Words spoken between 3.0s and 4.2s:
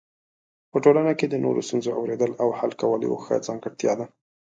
یو ښه ځانګړتیا ده.